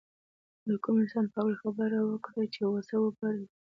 [0.67, 3.47] د کوم انسان په هکله خبره وکړو چې غوسه وپاروي.